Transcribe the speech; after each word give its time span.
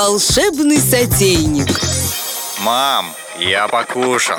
Волшебный 0.00 0.78
сотейник. 0.78 1.68
Мам, 2.60 3.14
я 3.38 3.68
покушал. 3.68 4.38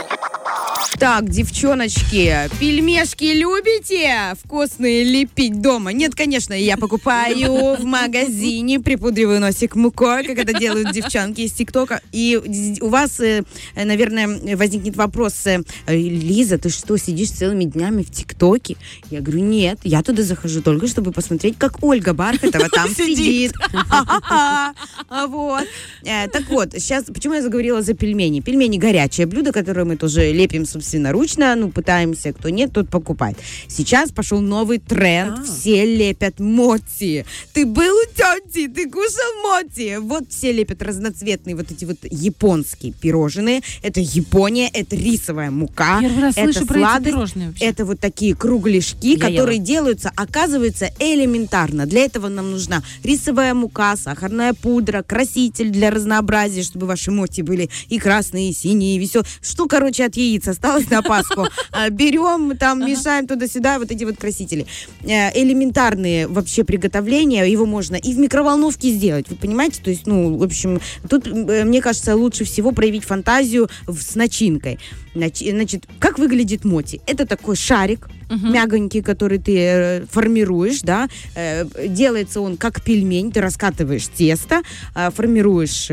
Так, 0.99 1.29
девчоночки, 1.29 2.49
пельмешки 2.59 3.33
любите 3.33 4.35
вкусные 4.43 5.03
лепить 5.03 5.61
дома? 5.61 5.93
Нет, 5.93 6.15
конечно, 6.15 6.53
я 6.53 6.77
покупаю 6.77 7.75
в 7.75 7.83
магазине, 7.83 8.79
припудриваю 8.79 9.39
носик 9.39 9.75
мукой, 9.75 10.23
как 10.25 10.37
это 10.37 10.53
делают 10.53 10.91
девчонки 10.91 11.41
из 11.41 11.53
ТикТока. 11.53 12.01
И 12.11 12.79
у 12.81 12.87
вас, 12.87 13.19
э, 13.19 13.43
наверное, 13.75 14.55
возникнет 14.55 14.95
вопрос, 14.95 15.45
э, 15.45 15.61
Лиза, 15.87 16.57
ты 16.57 16.69
что, 16.69 16.97
сидишь 16.97 17.31
целыми 17.31 17.65
днями 17.65 18.03
в 18.03 18.11
ТикТоке? 18.11 18.77
Я 19.09 19.21
говорю, 19.21 19.43
нет, 19.43 19.79
я 19.83 20.03
туда 20.03 20.23
захожу 20.23 20.61
только, 20.61 20.87
чтобы 20.87 21.11
посмотреть, 21.11 21.57
как 21.57 21.83
Ольга 21.83 22.13
Бархатова 22.13 22.69
там 22.69 22.89
сидит. 22.95 23.53
Вот. 25.27 25.65
Э, 26.03 26.27
так 26.29 26.49
вот, 26.49 26.73
сейчас, 26.73 27.05
почему 27.05 27.33
я 27.33 27.41
заговорила 27.41 27.81
за 27.81 27.93
пельмени? 27.93 28.39
Пельмени 28.39 28.77
горячее 28.77 29.27
блюдо, 29.27 29.51
которое 29.51 29.83
мы 29.83 29.97
тоже 29.97 30.31
лепим, 30.31 30.65
собственноручно, 30.71 31.55
ну, 31.55 31.69
пытаемся, 31.69 32.33
кто 32.33 32.49
нет, 32.49 32.73
тот 32.73 32.89
покупает. 32.89 33.37
Сейчас 33.67 34.11
пошел 34.11 34.41
новый 34.41 34.79
тренд, 34.79 35.39
а. 35.39 35.43
все 35.43 35.85
лепят 35.85 36.39
моти. 36.39 37.25
Ты 37.53 37.65
был 37.65 37.93
у 37.93 38.05
тети, 38.13 38.67
ты 38.67 38.89
кушал 38.89 39.41
моти. 39.43 39.97
Вот 39.99 40.23
все 40.29 40.51
лепят 40.51 40.81
разноцветные 40.81 41.55
вот 41.55 41.71
эти 41.71 41.85
вот 41.85 41.97
японские 42.09 42.93
пирожные. 42.93 43.61
Это 43.81 43.99
Япония, 43.99 44.69
это 44.69 44.95
рисовая 44.95 45.51
мука. 45.51 45.99
Первый 46.01 46.21
раз 46.21 46.37
это 46.37 46.53
слышу 46.53 46.67
про 46.67 46.79
эти. 46.99 47.63
Это 47.63 47.85
вот 47.85 47.99
такие 47.99 48.35
кругляшки, 48.35 49.17
Я 49.17 49.19
которые 49.19 49.57
ела. 49.57 49.65
делаются, 49.65 50.11
оказывается, 50.15 50.89
элементарно. 50.99 51.85
Для 51.85 52.01
этого 52.01 52.29
нам 52.29 52.51
нужна 52.51 52.83
рисовая 53.03 53.53
мука, 53.53 53.95
сахарная 53.97 54.53
пудра, 54.53 55.03
краситель 55.03 55.69
для 55.69 55.91
разнообразия, 55.91 56.63
чтобы 56.63 56.85
ваши 56.87 57.11
моти 57.11 57.41
были 57.41 57.69
и 57.89 57.99
красные, 57.99 58.49
и 58.49 58.53
синие, 58.53 58.95
и 58.95 58.99
веселые. 58.99 59.27
Что, 59.41 59.67
короче, 59.67 60.05
от 60.05 60.15
яиц 60.15 60.47
осталось 60.47 60.60
осталось 60.61 60.89
на 60.89 61.01
Пасху. 61.01 61.47
А, 61.73 61.89
берем, 61.89 62.57
там, 62.57 62.79
мешаем 62.85 63.27
туда-сюда, 63.27 63.79
вот 63.79 63.91
эти 63.91 64.03
вот 64.03 64.17
красители. 64.17 64.65
Э, 65.03 65.31
элементарные 65.33 66.27
вообще 66.27 66.63
приготовления, 66.63 67.45
его 67.45 67.65
можно 67.65 67.95
и 67.95 68.13
в 68.13 68.19
микроволновке 68.19 68.89
сделать, 68.89 69.29
вы 69.29 69.37
понимаете? 69.37 69.81
То 69.81 69.89
есть, 69.89 70.05
ну, 70.05 70.37
в 70.37 70.43
общем, 70.43 70.81
тут, 71.09 71.27
э, 71.27 71.63
мне 71.63 71.81
кажется, 71.81 72.15
лучше 72.15 72.43
всего 72.43 72.71
проявить 72.71 73.05
фантазию 73.05 73.69
с 73.87 74.15
начинкой. 74.15 74.79
Значит, 75.13 75.85
как 75.99 76.19
выглядит 76.19 76.65
моти? 76.65 77.01
Это 77.07 77.25
такой 77.25 77.55
шарик, 77.55 78.09
uh-huh. 78.29 78.51
мягонький, 78.51 79.01
который 79.01 79.39
ты 79.39 79.57
э, 79.57 80.05
формируешь, 80.11 80.81
да, 80.81 81.07
делается 81.87 82.41
он 82.41 82.57
как 82.57 82.83
пельмень, 82.83 83.31
ты 83.31 83.39
раскатываешь 83.39 84.07
тесто, 84.07 84.61
формируешь 84.93 85.89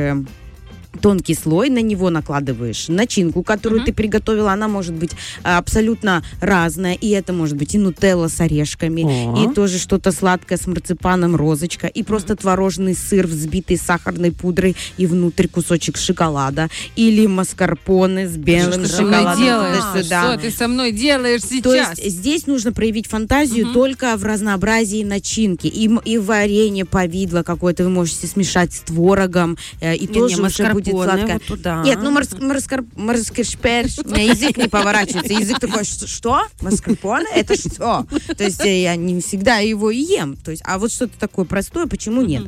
тонкий 1.01 1.35
слой, 1.35 1.71
на 1.71 1.81
него 1.81 2.11
накладываешь 2.11 2.89
начинку, 2.89 3.43
которую 3.43 3.83
uh-huh. 3.83 3.87
ты 3.87 3.93
приготовила. 3.93 4.53
Она 4.53 4.69
может 4.69 4.95
быть 4.95 5.13
а, 5.45 5.59
абсолютно 5.59 6.25
разная. 6.41 6.95
И 6.95 7.09
это 7.11 7.33
может 7.33 7.57
быть 7.57 7.75
и 7.75 7.79
нутелла 7.79 8.29
с 8.29 8.41
орешками, 8.41 9.03
uh-huh. 9.03 9.51
и 9.51 9.55
тоже 9.55 9.79
что-то 9.79 10.13
сладкое 10.13 10.59
с 10.59 10.67
марципаном, 10.67 11.37
розочка, 11.37 11.87
и 11.87 12.01
uh-huh. 12.01 12.05
просто 12.05 12.37
творожный 12.37 12.95
сыр, 12.95 13.27
взбитый 13.27 13.77
сахарной 13.77 14.33
пудрой, 14.33 14.77
и 14.97 15.07
внутрь 15.07 15.47
кусочек 15.47 15.97
шоколада. 15.97 16.69
Или 16.97 17.27
маскарпоне 17.27 18.29
с 18.29 18.37
белым 18.37 18.85
что 18.87 18.97
шоколадом. 18.99 19.43
Делаешь? 19.43 20.07
Что 20.07 20.39
ты 20.39 20.51
со 20.51 20.69
мной 20.69 20.93
делаешь 20.93 21.43
сейчас? 21.43 21.63
То 21.63 21.75
есть 21.75 22.05
здесь 22.05 22.47
нужно 22.47 22.73
проявить 22.73 23.07
фантазию 23.07 23.67
uh-huh. 23.67 23.73
только 23.75 24.17
в 24.17 24.25
разнообразии 24.25 25.05
начинки. 25.05 25.67
И, 25.67 25.91
и 26.05 26.19
варенье, 26.19 26.85
повидло 26.85 27.43
какое-то 27.43 27.85
вы 27.85 27.91
можете 27.91 28.27
смешать 28.27 28.73
с 28.73 28.81
творогом, 28.81 29.57
э, 29.81 29.95
и 29.95 30.07
не, 30.07 30.09
тоже 30.09 30.37
не, 30.37 30.43
уже 30.43 30.73
будет 30.73 30.88
будет 30.93 31.05
сладко. 31.05 31.33
Вот 31.35 31.45
туда. 31.45 31.83
Нет, 31.83 31.99
ну 32.03 32.11
маскарпоне, 32.11 32.89
у 32.97 33.01
меня 34.11 34.31
язык 34.31 34.57
не 34.57 34.69
поворачивается. 34.69 35.33
Язык 35.39 35.61
такой, 35.61 35.85
что? 35.85 36.43
Маскарпоне? 36.61 37.27
Это 37.35 37.57
что? 37.57 38.07
То 38.37 38.45
есть 38.45 38.65
я 38.65 38.97
не 38.97 39.21
всегда 39.21 39.59
его 39.59 39.91
ем. 39.91 40.37
То 40.37 40.51
есть, 40.51 40.63
а 40.65 40.79
вот 40.79 40.93
что-то 40.93 41.19
такое 41.19 41.45
простое, 41.45 41.87
почему 41.87 42.23
нет? 42.23 42.45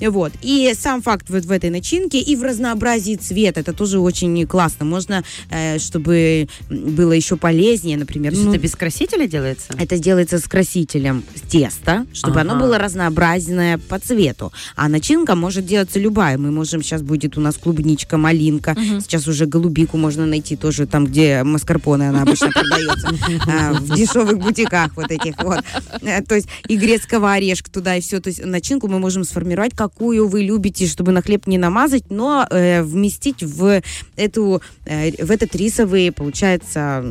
Вот. 0.00 0.32
И 0.42 0.72
сам 0.78 1.02
факт 1.02 1.30
вот 1.30 1.44
в 1.44 1.50
этой 1.50 1.70
начинке 1.70 2.20
и 2.20 2.36
в 2.36 2.42
разнообразии 2.42 3.16
цвета. 3.16 3.60
Это 3.60 3.72
тоже 3.72 3.98
очень 3.98 4.46
классно. 4.46 4.84
Можно, 4.84 5.24
э, 5.50 5.78
чтобы 5.78 6.48
было 6.68 7.12
еще 7.12 7.36
полезнее, 7.36 7.96
например. 7.96 8.32
Ну, 8.34 8.50
это 8.50 8.60
без 8.60 8.74
красителя 8.74 9.26
делается? 9.26 9.74
Это 9.78 9.98
делается 9.98 10.38
с 10.38 10.44
красителем 10.44 11.24
теста, 11.48 12.06
чтобы 12.12 12.40
ага. 12.40 12.52
оно 12.52 12.60
было 12.60 12.78
разнообразное 12.78 13.78
по 13.78 13.98
цвету. 13.98 14.52
А 14.76 14.88
начинка 14.88 15.34
может 15.34 15.66
делаться 15.66 15.98
любая. 15.98 16.38
Мы 16.38 16.50
можем, 16.50 16.82
сейчас 16.82 17.02
будет 17.02 17.38
у 17.38 17.40
нас 17.40 17.56
клубничка, 17.56 18.16
малинка. 18.16 18.70
Угу. 18.70 19.00
Сейчас 19.00 19.26
уже 19.28 19.46
голубику 19.46 19.96
можно 19.96 20.26
найти 20.26 20.56
тоже 20.56 20.86
там, 20.86 21.06
где 21.06 21.42
маскарпоне 21.42 22.08
она 22.08 22.22
обычно 22.22 22.50
продается. 22.50 23.08
А, 23.46 23.72
в 23.80 23.94
дешевых 23.94 24.38
бутиках 24.38 24.96
вот 24.96 25.10
этих 25.10 25.34
вот. 25.42 25.64
Э, 26.02 26.22
то 26.22 26.34
есть 26.34 26.48
и 26.68 26.76
грецкого 26.76 27.32
орешка 27.32 27.70
туда, 27.70 27.96
и 27.96 28.00
все. 28.00 28.20
То 28.20 28.28
есть 28.28 28.44
начинку 28.44 28.88
мы 28.88 28.98
можем 28.98 29.24
сформировать 29.24 29.74
какую 29.88 30.28
вы 30.28 30.42
любите, 30.42 30.86
чтобы 30.86 31.12
на 31.12 31.20
хлеб 31.20 31.46
не 31.46 31.58
намазать, 31.58 32.04
но 32.10 32.46
э, 32.50 32.82
вместить 32.82 33.42
в 33.42 33.82
эту 34.16 34.62
э, 34.86 35.24
в 35.24 35.30
этот 35.30 35.54
рисовый, 35.54 36.10
получается, 36.10 37.04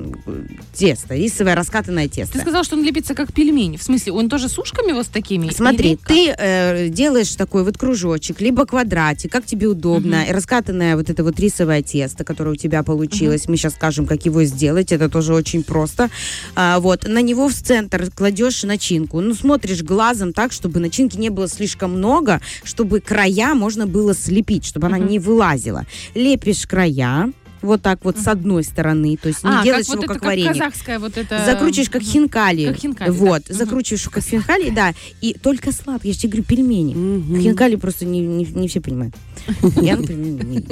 тесто, 0.74 1.16
рисовое 1.16 1.56
раскатанное 1.56 2.08
тесто. 2.08 2.34
Ты 2.34 2.42
сказал, 2.42 2.64
что 2.64 2.76
он 2.76 2.84
лепится 2.84 3.14
как 3.14 3.32
пельмень. 3.34 3.78
В 3.78 3.84
смысле, 3.84 4.14
он 4.14 4.30
тоже 4.30 4.50
с 4.50 4.58
ушками 4.58 4.92
вот 4.92 5.06
с 5.06 5.10
такими? 5.10 5.50
Смотри, 5.50 5.98
ты 6.08 6.34
э, 6.36 6.90
делаешь 6.90 7.36
такой 7.36 7.64
вот 7.64 7.78
кружочек, 7.78 8.42
либо 8.42 8.66
квадратик, 8.66 9.32
как 9.32 9.46
тебе 9.46 9.68
удобно, 9.68 10.24
угу. 10.24 10.34
раскатанное 10.34 10.96
вот 10.96 11.10
это 11.10 11.24
вот 11.24 11.40
рисовое 11.40 11.84
тесто, 11.84 12.24
которое 12.24 12.52
у 12.52 12.56
тебя 12.56 12.84
получилось. 12.84 13.44
Угу. 13.44 13.52
Мы 13.52 13.58
сейчас 13.58 13.74
скажем, 13.74 14.06
как 14.06 14.26
его 14.26 14.44
сделать. 14.44 14.92
Это 14.92 15.10
тоже 15.10 15.34
очень 15.34 15.64
просто. 15.64 16.10
А, 16.56 16.80
вот 16.80 17.08
на 17.08 17.22
него 17.22 17.48
в 17.50 17.54
центр 17.54 18.10
кладешь 18.16 18.64
начинку. 18.64 19.22
Ну 19.22 19.36
смотришь 19.36 19.84
глазом 19.84 20.34
так, 20.34 20.52
чтобы 20.52 20.80
начинки 20.80 21.18
не 21.18 21.30
было 21.30 21.48
слишком 21.48 21.94
много, 21.98 22.42
чтобы 22.64 23.00
края 23.00 23.54
можно 23.54 23.88
было 23.88 24.14
слепить, 24.14 24.66
чтобы 24.66 24.88
она 24.88 24.98
не 25.00 25.20
вылазила. 25.20 25.86
Лепишь 26.16 26.66
края, 26.66 27.32
вот 27.64 27.82
так 27.82 28.04
вот 28.04 28.18
с 28.18 28.28
одной 28.28 28.64
стороны, 28.64 29.18
то 29.18 29.30
есть 29.30 29.44
не 29.44 29.50
а, 29.50 29.64
делаешь 29.64 29.88
как 29.88 29.96
его 29.96 30.02
вот 30.02 30.08
как 30.08 30.18
это, 30.18 30.26
варенье. 30.26 30.48
Как 30.50 30.58
казахская 30.58 31.00
вот 31.00 31.18
это... 31.18 31.44
Закручиваешь 31.46 31.90
как 31.90 32.02
хинкали. 32.02 32.68
Как 32.68 32.78
хинкали, 32.78 33.10
Вот, 33.10 33.44
да. 33.48 33.54
закручиваешь 33.54 34.08
как 34.10 34.24
хинкали, 34.24 34.70
да, 34.70 34.94
и 35.22 35.34
только 35.34 35.72
сладкое, 35.72 36.12
я 36.12 36.14
же 36.14 36.20
тебе 36.20 36.34
говорю, 36.34 36.44
пельмени. 36.44 36.94
Угу. 36.94 37.42
Хинкали 37.42 37.76
просто 37.76 38.06
не, 38.06 38.20
не, 38.20 38.46
не 38.46 38.68
все 38.68 38.82
понимают. 38.82 39.16
Я, 39.82 39.98
например, 39.98 40.46
не 40.46 40.64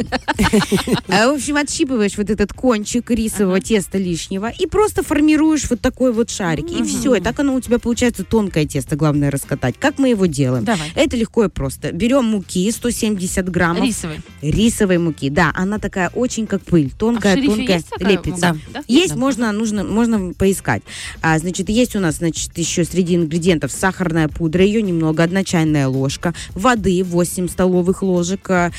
а, 1.07 1.27
В 1.29 1.35
общем, 1.35 1.57
отщипываешь 1.57 2.17
вот 2.17 2.29
этот 2.29 2.53
кончик 2.53 3.09
рисового 3.11 3.59
теста 3.59 3.97
лишнего 3.97 4.49
и 4.49 4.65
просто 4.65 5.03
формируешь 5.03 5.69
вот 5.69 5.81
такой 5.81 6.13
вот 6.13 6.29
шарик. 6.29 6.71
И 6.71 6.83
все, 6.83 7.15
и 7.15 7.19
так 7.19 7.39
оно 7.39 7.55
у 7.55 7.61
тебя 7.61 7.79
получается 7.79 8.23
тонкое 8.23 8.65
тесто, 8.65 8.95
главное 8.95 9.31
раскатать. 9.31 9.75
Как 9.79 9.97
мы 9.99 10.09
его 10.09 10.25
делаем? 10.25 10.63
Давай. 10.63 10.91
Это 10.95 11.17
легко 11.17 11.45
и 11.45 11.49
просто. 11.49 11.91
Берем 11.91 12.25
муки 12.25 12.69
170 12.71 13.49
граммов. 13.49 13.83
Рисовой. 13.83 14.19
Рисовой 14.41 14.97
муки, 14.97 15.29
да. 15.29 15.51
Она 15.55 15.79
такая 15.79 16.09
очень 16.09 16.47
как 16.47 16.61
пыль, 16.61 16.80
тонкая, 16.89 17.33
а 17.33 17.35
тонкая, 17.35 17.77
есть 17.77 17.87
лепится. 17.99 18.57
Да? 18.73 18.83
Есть, 18.87 19.13
да? 19.13 19.19
можно, 19.19 19.51
нужно, 19.51 19.83
можно 19.83 20.33
поискать. 20.33 20.83
А, 21.21 21.37
значит, 21.39 21.69
есть 21.69 21.95
у 21.95 21.99
нас, 21.99 22.17
значит, 22.17 22.57
еще 22.57 22.83
среди 22.83 23.15
ингредиентов 23.15 23.71
сахарная 23.71 24.27
пудра, 24.27 24.63
ее 24.63 24.81
немного, 24.81 25.23
одна 25.23 25.43
чайная 25.43 25.87
ложка, 25.87 26.33
воды 26.53 27.03
8 27.03 27.47
столовых 27.47 28.03
ложек, 28.03 28.49
Э, 28.51 28.71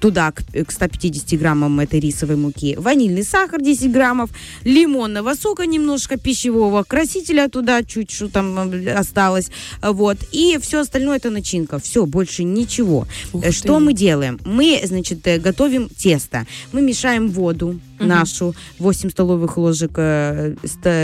туда 0.00 0.32
к, 0.32 0.42
к 0.66 0.70
150 0.70 1.38
граммам 1.38 1.80
этой 1.80 2.00
рисовой 2.00 2.36
муки 2.36 2.76
ванильный 2.78 3.24
сахар 3.24 3.60
10 3.60 3.92
граммов, 3.92 4.30
лимонного 4.64 5.34
сока 5.34 5.66
немножко, 5.66 6.16
пищевого 6.18 6.82
красителя 6.82 7.48
туда 7.48 7.82
чуть 7.82 8.10
что 8.10 8.28
там 8.28 8.58
э, 8.72 8.92
осталось, 8.92 9.50
вот, 9.82 10.18
и 10.32 10.58
все 10.60 10.80
остальное 10.80 11.16
это 11.16 11.30
начинка, 11.30 11.78
все, 11.78 12.06
больше 12.06 12.44
ничего. 12.44 13.06
Ух 13.32 13.44
что 13.52 13.78
ты. 13.78 13.84
мы 13.84 13.92
делаем? 13.92 14.38
Мы, 14.44 14.80
значит, 14.84 15.20
готовим 15.42 15.88
тесто, 15.88 16.46
мы 16.72 16.82
мешаем 16.82 17.28
воду, 17.28 17.80
угу. 18.02 18.08
нашу, 18.08 18.54
8 18.78 19.10
столовых 19.10 19.56
ложек 19.56 19.92
э, 19.96 20.54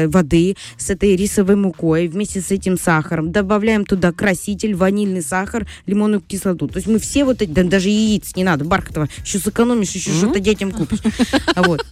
воды 0.07 0.57
с 0.77 0.91
этой 0.91 1.17
рисовой 1.17 1.57
мукой, 1.57 2.09
вместе 2.09 2.41
с 2.41 2.51
этим 2.51 2.79
сахаром. 2.79 3.33
Добавляем 3.33 3.85
туда 3.85 4.13
краситель, 4.13 4.75
ванильный 4.75 5.23
сахар, 5.23 5.67
лимонную 5.87 6.21
кислоту. 6.21 6.69
То 6.69 6.77
есть 6.77 6.89
мы 6.89 6.99
все 6.99 7.25
вот 7.25 7.43
эти, 7.43 7.51
да, 7.51 7.65
даже 7.65 7.89
яиц 7.89 8.35
не 8.37 8.45
надо, 8.45 8.65
бархатово, 8.65 9.09
еще 9.25 9.39
сэкономишь, 9.39 9.93
еще 9.93 10.11
mm-hmm. 10.11 10.19
что-то 10.19 10.41
детям 10.41 10.73
купишь. 10.73 11.01
Вот. 11.57 11.85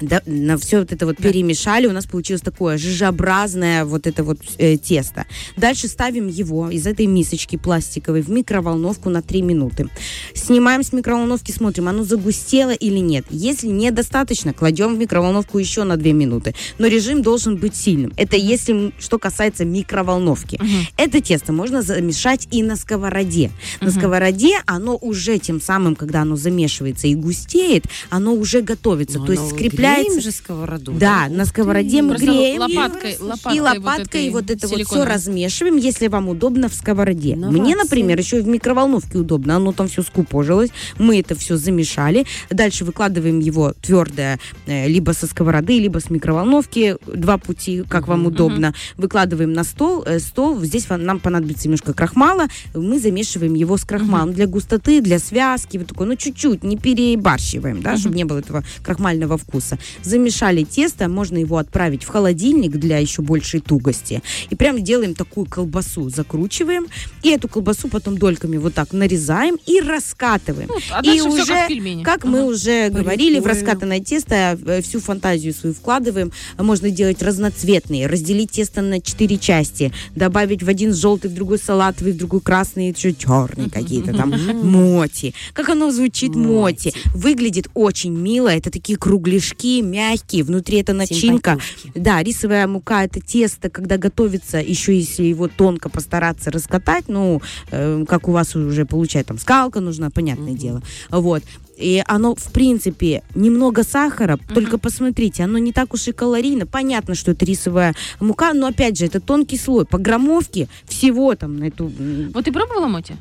Да, 0.00 0.22
на 0.26 0.56
все 0.56 0.80
вот 0.80 0.92
это 0.92 1.06
вот 1.06 1.16
перемешали, 1.18 1.86
у 1.86 1.92
нас 1.92 2.06
получилось 2.06 2.42
такое 2.42 2.78
жижеобразное 2.78 3.84
вот 3.84 4.06
это 4.06 4.24
вот 4.24 4.38
э, 4.58 4.76
тесто. 4.76 5.26
Дальше 5.56 5.88
ставим 5.88 6.28
его 6.28 6.70
из 6.70 6.86
этой 6.86 7.06
мисочки 7.06 7.56
пластиковой 7.56 8.22
в 8.22 8.30
микроволновку 8.30 9.10
на 9.10 9.22
3 9.22 9.42
минуты. 9.42 9.88
Снимаем 10.34 10.82
с 10.82 10.92
микроволновки, 10.92 11.52
смотрим, 11.52 11.88
оно 11.88 12.04
загустело 12.04 12.70
или 12.70 12.98
нет. 12.98 13.26
Если 13.30 13.68
недостаточно, 13.68 14.52
кладем 14.52 14.94
в 14.94 14.98
микроволновку 14.98 15.58
еще 15.58 15.84
на 15.84 15.96
2 15.96 16.12
минуты. 16.12 16.54
Но 16.78 16.86
режим 16.86 17.22
должен 17.22 17.56
быть 17.56 17.76
сильным. 17.76 18.12
Это 18.16 18.36
если 18.36 18.92
что 18.98 19.18
касается 19.18 19.64
микроволновки. 19.64 20.58
Это 20.96 21.20
тесто 21.20 21.52
можно 21.52 21.82
замешать 21.82 22.48
и 22.50 22.62
на 22.62 22.76
сковороде. 22.76 23.50
На 23.80 23.90
сковороде 23.90 24.58
оно 24.66 24.96
уже 24.96 25.38
тем 25.38 25.60
самым, 25.60 25.94
когда 25.94 26.22
оно 26.22 26.36
замешивается 26.36 27.06
и 27.06 27.14
густеет, 27.14 27.84
оно 28.08 28.34
уже 28.34 28.62
готовится. 28.62 29.18
Но 29.18 29.26
То 29.26 29.32
есть 29.32 29.50
оно 29.50 29.58
скрепляется. 29.90 30.10
греем 30.10 30.22
же 30.22 30.30
сковороду. 30.30 30.92
Да, 30.92 31.28
на 31.28 31.44
сковороде 31.44 32.02
мы 32.02 32.16
греем. 32.16 32.60
лопаткой- 32.62 33.14
и 33.16 33.18
лопаткой 33.60 33.60
лопаткой 33.60 34.30
вот 34.30 34.40
вот, 34.42 34.50
это 34.50 34.68
вот 34.68 34.80
все 34.82 35.04
размешиваем, 35.04 35.76
если 35.76 36.08
вам 36.08 36.28
удобно 36.28 36.68
в 36.68 36.74
сковороде. 36.74 37.34
Инновации. 37.34 37.60
Мне, 37.60 37.76
например, 37.76 38.18
еще 38.18 38.38
и 38.38 38.42
в 38.42 38.48
микроволновке 38.48 39.18
удобно. 39.18 39.56
Оно 39.56 39.72
там 39.72 39.88
все 39.88 40.02
скупожилось. 40.02 40.70
Мы 40.98 41.20
это 41.20 41.34
все 41.34 41.56
замешали. 41.56 42.26
Дальше 42.50 42.84
выкладываем 42.84 43.38
его 43.40 43.74
твердое 43.82 44.38
э, 44.66 44.88
либо 44.88 45.12
со 45.12 45.26
сковороды, 45.26 45.78
либо 45.78 45.98
с 46.00 46.10
микроволновки. 46.10 46.96
Два 47.06 47.38
пути, 47.38 47.84
как 47.88 48.08
вам 48.08 48.26
удобно. 48.26 48.74
Выкладываем 48.96 49.52
на 49.52 49.64
стол. 49.64 50.02
Э, 50.06 50.18
Стол. 50.20 50.60
Здесь 50.60 50.86
нам 50.88 51.18
понадобится 51.18 51.64
немножко 51.68 51.92
крахмала. 51.92 52.46
Мы 52.74 52.98
замешиваем 52.98 53.54
его 53.54 53.76
с 53.76 53.84
крахмалом 53.84 54.32
для 54.32 54.46
густоты, 54.46 55.00
для 55.00 55.18
связки. 55.18 55.76
Вот 55.78 55.88
такой, 55.88 56.06
ну 56.06 56.16
чуть-чуть, 56.16 56.62
не 56.62 56.76
перебарщиваем, 56.76 57.82
да, 57.82 57.96
чтобы 57.96 58.14
не 58.16 58.24
было 58.24 58.38
этого 58.38 58.64
крахмального 58.82 59.36
вкуса. 59.38 59.78
Замешали 60.02 60.64
тесто, 60.64 61.08
можно 61.08 61.38
его 61.38 61.56
отправить 61.58 62.04
в 62.04 62.08
холодильник 62.08 62.72
для 62.72 62.98
еще 62.98 63.22
большей 63.22 63.60
тугости. 63.60 64.22
И 64.50 64.54
прям 64.54 64.82
делаем 64.82 65.14
такую 65.14 65.46
колбасу, 65.46 66.08
закручиваем. 66.10 66.86
И 67.22 67.30
эту 67.30 67.48
колбасу 67.48 67.88
потом 67.88 68.18
дольками 68.18 68.56
вот 68.56 68.74
так 68.74 68.92
нарезаем 68.92 69.56
и 69.66 69.80
раскатываем. 69.80 70.68
Ну, 70.68 70.76
а 70.90 71.02
и 71.04 71.20
уже, 71.20 71.46
как 71.46 71.68
пельмени. 71.68 72.02
как 72.02 72.24
мы 72.24 72.40
Ага. 72.40 72.46
уже 72.48 72.88
говорили, 72.90 73.38
в 73.40 73.46
раскатанное 73.46 74.00
тесто 74.00 74.58
э, 74.64 74.82
всю 74.82 75.00
фантазию 75.00 75.52
свою 75.54 75.74
вкладываем. 75.74 76.32
Можно 76.58 76.90
делать 76.90 77.22
разноцветные, 77.22 78.06
разделить 78.06 78.50
тесто 78.52 78.82
на 78.82 79.00
четыре 79.00 79.36
части, 79.38 79.92
добавить 80.14 80.62
в 80.62 80.68
один 80.68 80.94
желтый, 80.94 81.30
в 81.30 81.34
другой 81.34 81.58
салатовый, 81.58 82.12
в 82.12 82.16
другой 82.16 82.40
красный, 82.40 82.90
еще 82.90 83.12
черный 83.14 83.70
какие-то 83.70 84.12
там 84.12 84.30
моти. 84.62 85.34
Как 85.52 85.68
оно 85.68 85.90
звучит 85.90 86.34
моти. 86.34 86.92
Выглядит 87.14 87.68
очень 87.74 88.12
мило. 88.16 88.48
Это 88.48 88.70
такие 88.70 88.98
кругляшки, 88.98 89.69
мягкие. 89.82 90.44
Внутри 90.44 90.78
это 90.78 90.92
начинка. 90.92 91.58
Да, 91.94 92.22
рисовая 92.22 92.66
мука 92.66 93.04
это 93.04 93.20
тесто, 93.20 93.70
когда 93.70 93.96
готовится, 93.96 94.58
еще 94.58 94.98
если 94.98 95.24
его 95.24 95.48
тонко 95.48 95.88
постараться 95.88 96.50
раскатать, 96.50 97.04
ну, 97.08 97.40
э, 97.70 98.04
как 98.08 98.28
у 98.28 98.32
вас 98.32 98.56
уже 98.56 98.84
получается, 98.84 99.28
там 99.28 99.38
скалка 99.38 99.80
нужна, 99.80 100.10
понятное 100.10 100.54
дело. 100.54 100.82
Вот. 101.10 101.42
И 101.80 102.02
оно, 102.06 102.34
в 102.34 102.52
принципе, 102.52 103.22
немного 103.34 103.82
сахара, 103.84 104.38
только 104.54 104.76
посмотрите, 104.76 105.44
оно 105.44 105.58
не 105.58 105.72
так 105.72 105.94
уж 105.94 106.08
и 106.08 106.12
калорийно. 106.12 106.66
Понятно, 106.66 107.14
что 107.14 107.30
это 107.30 107.44
рисовая 107.46 107.94
мука, 108.20 108.52
но 108.52 108.66
опять 108.66 108.98
же, 108.98 109.06
это 109.06 109.18
тонкий 109.20 109.56
слой. 109.56 109.86
По 109.86 109.98
граммовке 109.98 110.68
всего 110.84 111.34
там 111.34 111.56
на 111.56 111.64
эту... 111.64 111.90
Вот 112.34 112.44
ты 112.44 112.52
пробовала 112.52 112.86
моти? 112.86 113.16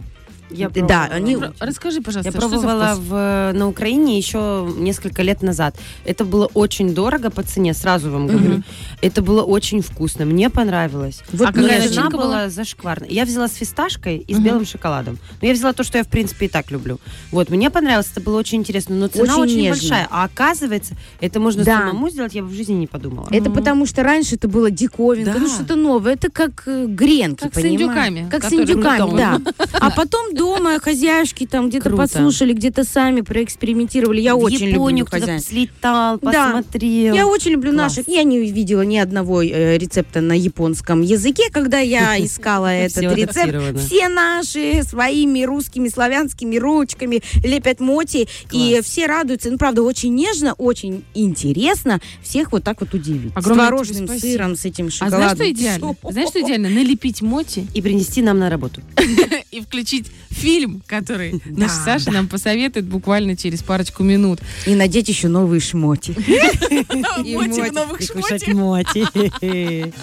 Я 0.50 0.70
Да, 0.70 1.06
они- 1.12 1.38
Расскажи, 1.60 2.02
пожалуйста, 2.02 2.32
Я 2.32 2.40
что 2.40 2.50
за 2.50 2.56
пробовала 2.60 2.94
вкус? 2.96 3.06
в, 3.08 3.52
на 3.54 3.68
Украине 3.68 4.18
еще 4.18 4.68
несколько 4.78 5.22
лет 5.22 5.42
назад. 5.44 5.76
Это 6.06 6.26
было 6.26 6.48
очень 6.54 6.94
дорого 6.94 7.30
по 7.30 7.44
цене, 7.44 7.74
сразу 7.74 8.12
вам 8.12 8.28
говорю. 8.28 8.64
Это 9.02 9.22
было 9.22 9.44
очень 9.44 9.82
вкусно, 9.82 10.26
мне 10.26 10.50
понравилось. 10.50 11.22
Вот 11.32 11.50
А 11.50 11.54
какая 11.54 11.80
начинка 11.80 12.12
была? 12.18 12.24
была 12.24 12.50
зашкварная. 12.50 13.10
Я 13.10 13.26
взяла 13.26 13.48
с 13.48 13.54
фисташкой 13.54 14.18
и 14.18 14.34
с 14.34 14.38
Мгм. 14.38 14.46
белым 14.46 14.66
шоколадом. 14.66 15.18
Но 15.42 15.48
я 15.48 15.54
взяла 15.54 15.74
то, 15.74 15.84
что 15.84 15.98
я, 15.98 16.04
в 16.04 16.08
принципе, 16.08 16.46
и 16.48 16.50
так 16.50 16.72
люблю. 16.72 17.00
Вот, 17.32 17.50
мне 17.50 17.70
понравилось, 17.70 18.08
это 18.12 18.22
было 18.22 18.38
очень 18.40 18.60
интересно. 18.60 18.96
Но 18.96 19.08
цена 19.08 19.34
Очень 19.34 19.44
очень, 19.44 19.62
нежно. 19.62 19.80
большая. 19.82 20.08
А 20.10 20.24
оказывается, 20.24 20.96
это 21.22 21.40
можно 21.40 21.64
Да. 21.64 21.78
самому 21.80 22.10
сделать, 22.10 22.34
я 22.34 22.42
бы 22.42 22.48
в 22.50 22.54
жизни 22.54 22.74
не 22.74 22.88
подумала. 22.88 23.28
Это 23.32 23.50
потому 23.52 23.86
что 23.86 24.04
раньше 24.04 24.36
это 24.36 24.48
было 24.48 24.72
диковинка, 24.72 25.34
Да. 25.34 25.40
ну 25.40 25.48
что-то 25.48 25.76
новое. 25.76 26.14
Это 26.14 26.30
как 26.32 26.64
э, 26.68 26.86
гренки, 26.88 27.42
Как 27.44 27.52
с 27.54 27.56
понимаешь? 27.56 27.82
индюками, 27.82 28.30
Как 28.30 28.44
с 28.44 28.54
индюками, 28.54 29.18
да. 29.18 29.40
А 29.80 29.92
потом 29.92 30.34
дома 30.40 30.80
хозяюшки 30.80 31.46
там 31.46 31.70
где-то 31.70 31.90
Круто. 31.90 32.04
подслушали, 32.04 32.54
где-то 32.54 32.84
сами 32.84 33.22
проэкспериментировали. 33.22 34.22
Я 34.22 34.36
в 34.36 34.40
очень 34.40 34.70
Японию 34.70 35.06
люблю 35.06 35.20
хозяин. 35.20 35.40
слетал, 35.42 36.18
Да. 36.22 36.46
посмотрел. 36.54 37.14
Я 37.14 37.28
очень 37.28 37.52
люблю 37.52 37.72
Класс. 37.74 37.98
наших. 37.98 38.08
Я 38.08 38.24
не 38.24 38.40
видела 38.52 38.82
ни 38.84 38.98
одного 38.98 39.44
э, 39.44 39.78
рецепта 39.78 40.22
на 40.22 40.34
японском 40.34 41.02
языке, 41.02 41.44
когда 41.52 41.80
я 41.80 42.18
искала 42.26 42.68
этот 42.68 43.04
рецепт. 43.16 43.80
Все 43.80 44.08
наши 44.08 44.82
своими 44.84 45.44
русскими, 45.44 45.90
славянскими 45.90 46.58
ручками 46.58 47.22
лепят 47.44 47.80
моти, 47.80 48.28
и 48.52 48.80
все 48.84 49.08
радуются. 49.08 49.52
Ну, 49.52 49.58
правда, 49.58 49.82
очень 49.84 50.14
нежно, 50.16 50.54
очень 50.54 51.04
интересно 51.14 52.00
всех 52.24 52.52
вот 52.52 52.64
так 52.64 52.80
вот 52.82 52.94
удивить. 52.94 53.34
С 53.38 53.44
творожным 53.44 54.08
сыром, 54.08 54.56
с 54.56 54.66
этим 54.66 54.88
А 54.88 54.92
шоколадом. 54.92 55.20
знаешь, 55.20 55.36
что 55.36 55.52
идеально? 55.52 55.96
Знаешь, 56.10 56.30
что 56.30 56.42
идеально? 56.42 56.70
Налепить 56.70 57.22
моти 57.22 57.68
И 57.74 57.82
принести 57.82 58.22
нам 58.22 58.40
на 58.40 58.50
работу. 58.50 58.82
и 59.52 59.62
включить 59.62 60.08
фильм, 60.30 60.82
который 60.88 61.32
Да, 61.46 61.68
наш 61.68 61.72
Саша 61.72 62.12
нам 62.12 62.28
посоветует 62.28 62.86
буквально 62.86 63.36
через 63.36 63.62
парочку 63.64 64.04
минут. 64.04 64.40
И 64.66 64.76
надеть 64.76 65.10
еще 65.10 65.28
новые 65.28 65.60
шмоти. 65.60 66.14
Моти 66.18 67.70
в 67.70 67.74
новых 67.74 68.02
И 68.02 68.08
кушать 68.08 68.48
моти. 68.48 69.06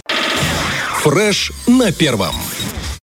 Фреш 1.02 1.52
на 1.66 1.92
первом. 1.92 2.34